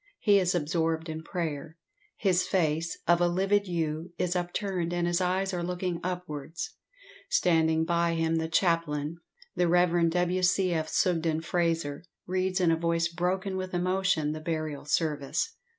He 0.17 0.39
is 0.39 0.55
absorbed 0.55 1.09
in 1.09 1.21
prayer 1.21 1.77
his 2.17 2.47
face, 2.47 2.97
of 3.07 3.21
a 3.21 3.27
livid 3.27 3.67
hue, 3.67 4.13
is 4.17 4.35
upturned, 4.35 4.93
and 4.93 5.05
his 5.05 5.21
eyes 5.21 5.53
are 5.53 5.61
looking 5.61 5.99
upwards. 6.03 6.73
Standing 7.29 7.85
by 7.85 8.15
him, 8.15 8.37
the 8.37 8.47
chaplain, 8.47 9.17
the 9.55 9.67
Rev. 9.67 10.09
W. 10.09 10.41
C. 10.41 10.73
F. 10.73 10.89
Sugden 10.89 11.39
Frazer, 11.41 12.03
reads, 12.25 12.59
in 12.59 12.71
a 12.71 12.75
voice 12.79 13.09
broken 13.09 13.55
with 13.57 13.75
emotion, 13.75 14.31
the 14.31 14.39
burial 14.41 14.85
service. 14.85 15.53